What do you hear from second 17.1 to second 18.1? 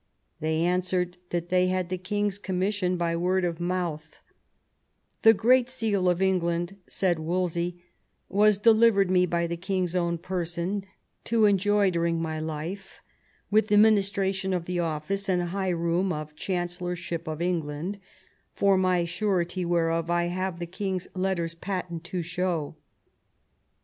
of England;